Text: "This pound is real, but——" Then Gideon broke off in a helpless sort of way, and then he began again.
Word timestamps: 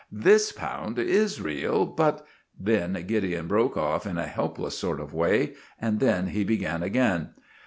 "This 0.11 0.51
pound 0.51 0.97
is 0.97 1.39
real, 1.39 1.85
but——" 1.85 2.25
Then 2.59 2.93
Gideon 3.05 3.45
broke 3.47 3.77
off 3.77 4.07
in 4.07 4.17
a 4.17 4.25
helpless 4.25 4.75
sort 4.75 4.99
of 4.99 5.13
way, 5.13 5.53
and 5.79 5.99
then 5.99 6.29
he 6.29 6.43
began 6.43 6.81
again. 6.81 7.35